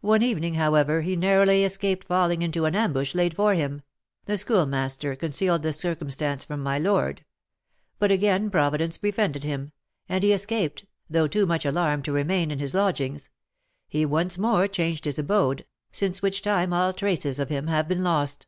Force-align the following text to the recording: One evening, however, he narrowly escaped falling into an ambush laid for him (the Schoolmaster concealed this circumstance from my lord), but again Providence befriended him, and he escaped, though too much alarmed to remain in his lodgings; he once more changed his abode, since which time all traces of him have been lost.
One 0.00 0.22
evening, 0.22 0.54
however, 0.54 1.02
he 1.02 1.14
narrowly 1.14 1.62
escaped 1.62 2.06
falling 2.06 2.40
into 2.40 2.64
an 2.64 2.74
ambush 2.74 3.14
laid 3.14 3.36
for 3.36 3.52
him 3.52 3.82
(the 4.24 4.38
Schoolmaster 4.38 5.14
concealed 5.14 5.62
this 5.62 5.78
circumstance 5.78 6.42
from 6.42 6.62
my 6.62 6.78
lord), 6.78 7.22
but 7.98 8.10
again 8.10 8.48
Providence 8.48 8.96
befriended 8.96 9.44
him, 9.44 9.72
and 10.08 10.24
he 10.24 10.32
escaped, 10.32 10.86
though 11.10 11.28
too 11.28 11.44
much 11.44 11.66
alarmed 11.66 12.06
to 12.06 12.12
remain 12.12 12.50
in 12.50 12.60
his 12.60 12.72
lodgings; 12.72 13.28
he 13.88 14.06
once 14.06 14.38
more 14.38 14.66
changed 14.66 15.04
his 15.04 15.18
abode, 15.18 15.66
since 15.90 16.22
which 16.22 16.40
time 16.40 16.72
all 16.72 16.94
traces 16.94 17.38
of 17.38 17.50
him 17.50 17.66
have 17.66 17.86
been 17.88 18.02
lost. 18.02 18.46